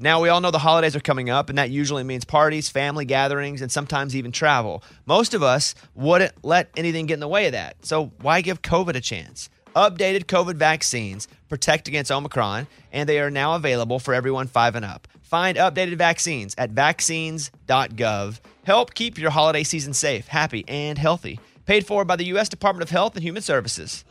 Now, 0.00 0.20
we 0.20 0.28
all 0.28 0.40
know 0.40 0.52
the 0.52 0.60
holidays 0.60 0.94
are 0.94 1.00
coming 1.00 1.28
up, 1.28 1.48
and 1.48 1.58
that 1.58 1.70
usually 1.70 2.04
means 2.04 2.24
parties, 2.24 2.68
family 2.68 3.04
gatherings, 3.04 3.60
and 3.60 3.72
sometimes 3.72 4.14
even 4.14 4.30
travel. 4.30 4.84
Most 5.06 5.34
of 5.34 5.42
us 5.42 5.74
wouldn't 5.96 6.32
let 6.44 6.70
anything 6.76 7.06
get 7.06 7.14
in 7.14 7.20
the 7.20 7.26
way 7.26 7.46
of 7.46 7.52
that. 7.52 7.84
So, 7.84 8.12
why 8.20 8.40
give 8.40 8.62
COVID 8.62 8.94
a 8.94 9.00
chance? 9.00 9.50
Updated 9.74 10.26
COVID 10.26 10.54
vaccines 10.54 11.26
protect 11.48 11.88
against 11.88 12.12
Omicron, 12.12 12.68
and 12.92 13.08
they 13.08 13.18
are 13.18 13.28
now 13.30 13.56
available 13.56 13.98
for 13.98 14.14
everyone 14.14 14.46
five 14.46 14.76
and 14.76 14.84
up. 14.84 15.08
Find 15.20 15.58
updated 15.58 15.96
vaccines 15.96 16.54
at 16.56 16.70
vaccines.gov. 16.70 18.40
Help 18.64 18.94
keep 18.94 19.18
your 19.18 19.30
holiday 19.30 19.64
season 19.64 19.94
safe, 19.94 20.28
happy, 20.28 20.64
and 20.68 20.96
healthy. 20.96 21.40
Paid 21.66 21.86
for 21.86 22.04
by 22.04 22.14
the 22.14 22.26
U.S. 22.26 22.48
Department 22.48 22.84
of 22.84 22.90
Health 22.90 23.16
and 23.16 23.24
Human 23.24 23.42
Services. 23.42 24.04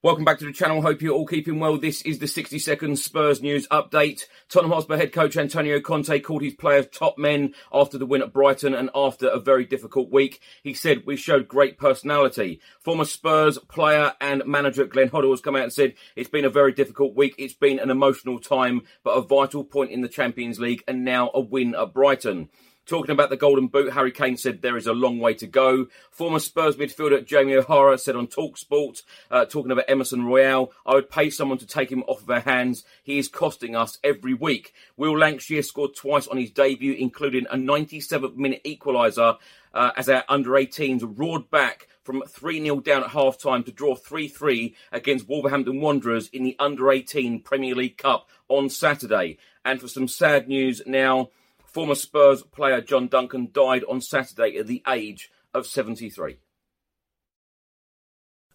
Welcome 0.00 0.24
back 0.24 0.38
to 0.38 0.44
the 0.44 0.52
channel. 0.52 0.80
Hope 0.80 1.02
you're 1.02 1.12
all 1.12 1.26
keeping 1.26 1.58
well. 1.58 1.76
This 1.76 2.02
is 2.02 2.20
the 2.20 2.28
60 2.28 2.60
second 2.60 3.00
Spurs 3.00 3.42
news 3.42 3.66
update. 3.66 4.26
Tottenham 4.48 4.70
Hotspur 4.70 4.96
head 4.96 5.12
coach 5.12 5.36
Antonio 5.36 5.80
Conte 5.80 6.20
called 6.20 6.42
his 6.42 6.54
players 6.54 6.86
top 6.92 7.18
men 7.18 7.52
after 7.72 7.98
the 7.98 8.06
win 8.06 8.22
at 8.22 8.32
Brighton 8.32 8.74
and 8.74 8.90
after 8.94 9.26
a 9.26 9.40
very 9.40 9.64
difficult 9.64 10.12
week. 10.12 10.40
He 10.62 10.72
said, 10.72 11.02
we 11.04 11.16
showed 11.16 11.48
great 11.48 11.78
personality. 11.78 12.60
Former 12.78 13.04
Spurs 13.04 13.58
player 13.58 14.12
and 14.20 14.46
manager 14.46 14.84
Glenn 14.84 15.10
Hoddle 15.10 15.32
has 15.32 15.40
come 15.40 15.56
out 15.56 15.64
and 15.64 15.72
said, 15.72 15.94
it's 16.14 16.30
been 16.30 16.44
a 16.44 16.48
very 16.48 16.70
difficult 16.70 17.16
week. 17.16 17.34
It's 17.36 17.54
been 17.54 17.80
an 17.80 17.90
emotional 17.90 18.38
time, 18.38 18.82
but 19.02 19.16
a 19.16 19.20
vital 19.20 19.64
point 19.64 19.90
in 19.90 20.02
the 20.02 20.08
Champions 20.08 20.60
League 20.60 20.84
and 20.86 21.04
now 21.04 21.32
a 21.34 21.40
win 21.40 21.74
at 21.74 21.92
Brighton. 21.92 22.50
Talking 22.88 23.10
about 23.10 23.28
the 23.28 23.36
Golden 23.36 23.66
Boot, 23.66 23.92
Harry 23.92 24.10
Kane 24.10 24.38
said 24.38 24.62
there 24.62 24.78
is 24.78 24.86
a 24.86 24.94
long 24.94 25.18
way 25.18 25.34
to 25.34 25.46
go. 25.46 25.88
Former 26.10 26.38
Spurs 26.38 26.76
midfielder 26.76 27.22
Jamie 27.22 27.54
O'Hara 27.54 27.98
said 27.98 28.16
on 28.16 28.28
Talksport, 28.28 29.02
uh, 29.30 29.44
talking 29.44 29.70
about 29.70 29.84
Emerson 29.88 30.24
Royal, 30.24 30.72
I 30.86 30.94
would 30.94 31.10
pay 31.10 31.28
someone 31.28 31.58
to 31.58 31.66
take 31.66 31.92
him 31.92 32.02
off 32.04 32.22
of 32.22 32.30
our 32.30 32.40
hands. 32.40 32.84
He 33.02 33.18
is 33.18 33.28
costing 33.28 33.76
us 33.76 33.98
every 34.02 34.32
week. 34.32 34.72
Will 34.96 35.12
Lankshear 35.12 35.62
scored 35.62 35.96
twice 35.96 36.26
on 36.28 36.38
his 36.38 36.50
debut, 36.50 36.94
including 36.94 37.44
a 37.50 37.56
97th 37.56 38.36
minute 38.36 38.62
equaliser 38.64 39.36
uh, 39.74 39.90
as 39.94 40.08
our 40.08 40.24
under 40.26 40.52
18s 40.52 41.02
roared 41.18 41.50
back 41.50 41.88
from 42.04 42.22
3 42.26 42.62
0 42.62 42.80
down 42.80 43.04
at 43.04 43.10
half 43.10 43.36
time 43.36 43.64
to 43.64 43.70
draw 43.70 43.96
3 43.96 44.28
3 44.28 44.74
against 44.92 45.28
Wolverhampton 45.28 45.82
Wanderers 45.82 46.28
in 46.28 46.42
the 46.42 46.56
under 46.58 46.90
18 46.90 47.42
Premier 47.42 47.74
League 47.74 47.98
Cup 47.98 48.30
on 48.48 48.70
Saturday. 48.70 49.36
And 49.62 49.78
for 49.78 49.88
some 49.88 50.08
sad 50.08 50.48
news 50.48 50.80
now, 50.86 51.28
Former 51.68 51.94
Spurs 51.94 52.42
player 52.42 52.80
John 52.80 53.08
Duncan 53.08 53.50
died 53.52 53.84
on 53.84 54.00
Saturday 54.00 54.56
at 54.56 54.66
the 54.66 54.82
age 54.88 55.30
of 55.52 55.66
73. 55.66 56.38